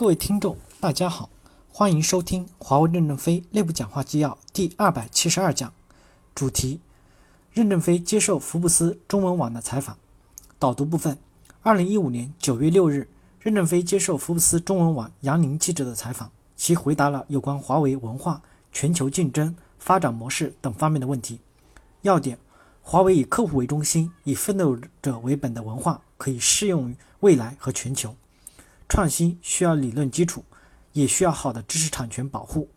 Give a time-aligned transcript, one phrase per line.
[0.00, 1.28] 各位听众，大家好，
[1.70, 5.74] 欢迎收听华为任正非内部讲话纪要第二百七十二讲，
[6.34, 6.80] 主题：
[7.52, 9.98] 任正非接受福布斯中文网的采访。
[10.58, 11.18] 导读部分：
[11.60, 13.08] 二零一五年九月六日，
[13.40, 18.40] 任正非接受福布斯中文网杨宁记者的采访，其回答了有关华为文化、
[18.72, 21.40] 全球竞争、发展模式等方面的问题。
[22.00, 22.38] 要点：
[22.80, 28.16] 华为以客户为中心、以奋斗者为本的文化可以适用于未来和全球。
[28.90, 30.44] 创新需要理论基础，
[30.94, 32.68] 也需要好的知识产权保护。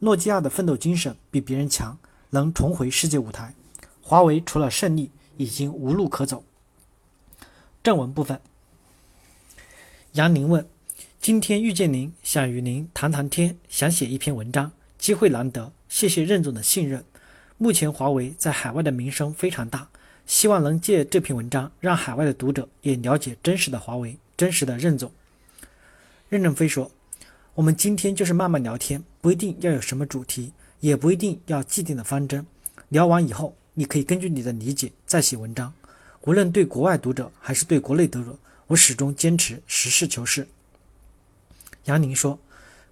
[0.00, 1.98] 诺基亚的奋斗精神比别人强，
[2.30, 3.54] 能重回世界舞台。
[4.02, 6.44] 华为除了胜利，已经无路可走。
[7.82, 8.38] 正文部分，
[10.12, 10.68] 杨宁问：
[11.18, 17.02] 今天遇见您，想与您谈谈天，想写一篇文章，机会难得，谢谢任总的信任。
[17.56, 19.88] 目前华为在海外的名声非常大，
[20.26, 25.10] 希望能借这篇文章，让海外的读者也了解真实的华为，真实的任总。
[26.34, 26.90] 任正非说
[27.54, 32.44] ：“我们今天就是慢慢聊天，不一定要有什么主题，也不一定要既定的方针。
[32.88, 35.72] 聊完以后，你可以根据你的理解再写文章。
[36.22, 40.48] 无论对国外读者还是对国内读者，我始终坚持实事求是。”
[41.86, 42.36] 杨宁说：“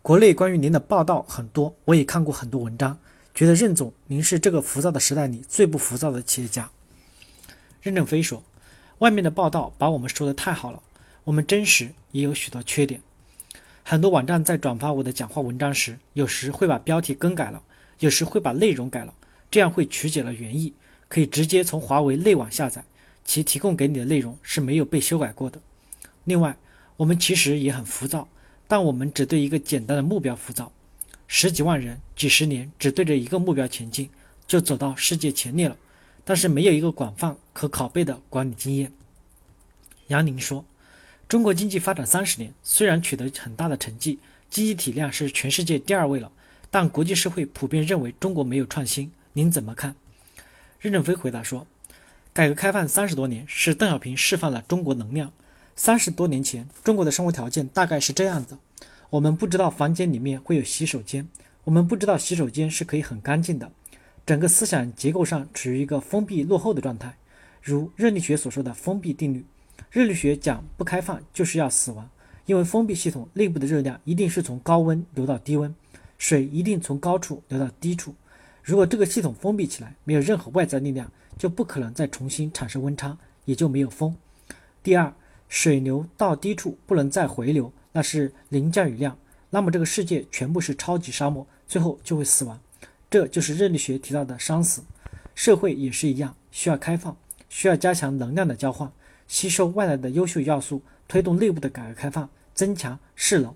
[0.03, 2.97] 国内关于您的报道很多，我也看过很多文章，
[3.35, 6.70] 觉得任总您是这个浮躁的时代里最不浮躁的企业家。”
[7.83, 8.41] 任正非说
[8.98, 10.81] ：“外面的报道把我们说的太好了，
[11.25, 13.03] 我们真实也有许多缺点。”
[13.85, 17.63] 很多网站在转发我的讲话文章时，有时会把标题更改了，
[17.99, 19.13] 有时会把内容改了，
[19.51, 20.73] 这样会曲解了原意。
[21.09, 22.85] 可以直接从华为内网下载，
[23.25, 25.61] 其提供给你的内容是没有被修改过的。
[26.25, 26.57] 另外，
[26.97, 28.29] 我们其实也很浮躁，
[28.67, 30.73] 但我们只对一个简单的目标浮躁。
[31.27, 34.09] 十几万人，几十年，只对着一个目标前进，
[34.47, 35.77] 就走到世界前列了。
[36.25, 38.93] 但是没有一个广泛可拷贝的管理经验。
[40.07, 40.65] 杨宁说。
[41.33, 44.19] 中国经济发展三十年，虽然取得很大的成绩，
[44.51, 46.31] 经济体量是全世界第二位了，
[46.71, 49.11] 但国际社会普遍认为中国没有创新。
[49.33, 49.97] 您怎么看？
[50.79, 51.67] 任正非回答说
[52.35, 55.33] ：“改革开放三十多年，是邓小平释放了中国能量。
[55.75, 58.59] 三十多年前，中国的生活条件大概是这样的：
[59.09, 61.27] 我们不知道房间里面会有洗手间，
[61.65, 63.73] 我们不知道洗手间是可以很干净的，
[64.27, 67.17] 整个思想结构上处于一个封闭落后的状态，
[67.63, 69.47] 如热力学所说的封闭定律。”
[69.91, 72.09] 热力学讲不开放就是要死亡，
[72.47, 75.75] 因为封闭系统内部的热量一定是从高温流到低温，
[76.17, 78.15] 水一定从高处流到低处。
[78.63, 84.17] 如果这个系统封闭起来，没有任何外在力量，就不可能再重新产生温差，也就没有风。
[84.83, 85.13] 第二，
[85.49, 89.19] 水流到低处不能再回流，那是零降雨量，
[89.51, 92.59] 那么这个世界全部是超级沙漠，最后就会死亡。
[93.11, 94.83] 这就是热力学提到的伤死。
[95.35, 97.17] 社会也是一样，需要开放，
[97.49, 98.91] 需要加强能量的交换。
[99.33, 103.55] 吸收外来的优秀要素，推动内部的改革开放，增强势能。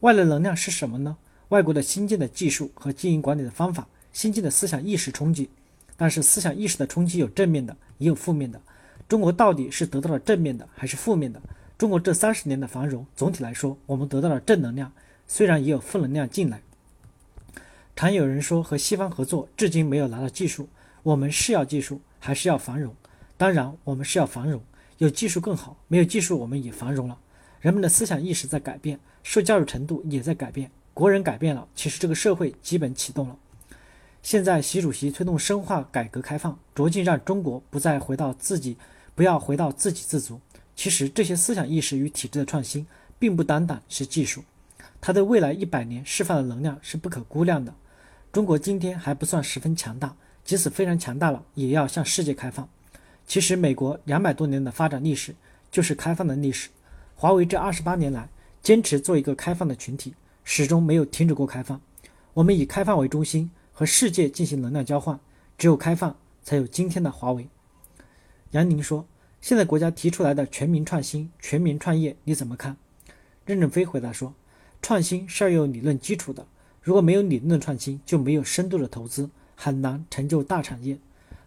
[0.00, 1.16] 外来能量是什么呢？
[1.48, 5.48] 外国的新进的技术和经营管理的方法，新进的思想意识冲击。
[5.96, 8.60] 但是思想意识的冲击有正面的，也有负面的。
[9.08, 11.40] 中国到底是得到了正面的还是负面的？
[11.78, 14.92] 中国这三十年的繁荣，总体来说，我们得到了正能量，
[15.26, 16.60] 虽然也有负能量进来。
[17.96, 20.68] 常有人说和西方合作，至今没有拿到技术。
[21.02, 22.94] 我们是要技术，还是要繁荣？
[23.38, 24.62] 当然，我们是要繁荣。
[24.98, 27.18] 有技术更好，没有技术我们也繁荣了。
[27.60, 30.70] 人们的思想意识在改变，受教育程度也在改变。
[30.92, 33.36] 国人改变了，其实这个社会基本启动了。
[34.22, 38.76] 现在习主席推动深化改革开放，着劲让中国不再回到自己，
[39.14, 40.40] 不要回到自给自足。
[40.76, 42.86] 其实这些思想意识与体制的创新，
[43.18, 44.44] 并不单单是技术，
[45.00, 47.74] 它对未来一百年释放的能量是不可估量的。
[48.32, 52.68] 中国今天还不算十分强大，即使非常强大了，也要向世界开放。
[53.26, 55.34] 其实，美国两百多年的发展历史
[55.70, 56.68] 就是开放的历史。
[57.16, 58.28] 华为这二十八年来
[58.62, 60.14] 坚持做一个开放的群体，
[60.44, 61.80] 始终没有停止过开放。
[62.34, 65.18] 我们以开放为中心，和世界进行能量交换。
[65.56, 67.48] 只有开放，才有今天的华为。
[68.50, 69.06] 杨宁说
[69.40, 72.76] ：“现在国家提出来的全民创新、全民创业，你怎么看？”
[73.46, 74.34] 任正非回答说
[74.82, 76.46] ：“创新是要有理论基础的，
[76.82, 80.98] 如果没有理论创新，就没有深度的投资，很难成就大产业。”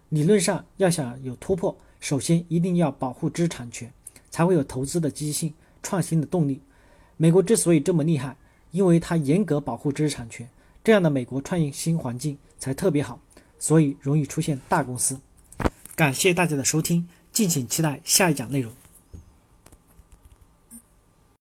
[0.10, 3.92] 理论上要想有突破，首先一定要保护知识产权，
[4.30, 6.62] 才会有投资的积极性、创新的动力。
[7.18, 8.38] 美国之所以这么厉害，
[8.72, 10.48] 因为它严格保护知识产权，
[10.84, 13.20] 这样的美国创业新环境才特别好，
[13.60, 15.20] 所以容易出现大公司。
[15.96, 18.72] 感谢大家的收听，敬请期待下一讲内容。